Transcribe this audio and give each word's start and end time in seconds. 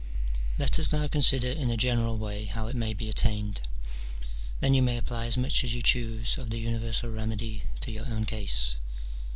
Let 0.57 0.79
us 0.79 0.91
now 0.91 1.07
consider 1.07 1.51
in 1.51 1.69
a 1.69 1.77
general 1.77 2.17
way 2.17 2.45
how 2.45 2.65
it 2.65 2.75
may 2.75 2.95
be 2.95 3.07
attained: 3.07 3.61
then 4.59 4.73
you 4.73 4.81
may 4.81 4.97
apply 4.97 5.27
as 5.27 5.37
much 5.37 5.63
as 5.63 5.75
you 5.75 5.83
choose 5.83 6.39
of 6.39 6.49
the 6.49 6.57
universal 6.57 7.11
remedy 7.11 7.65
to 7.81 7.91
your 7.91 8.07
own 8.07 8.25
case. 8.25 8.77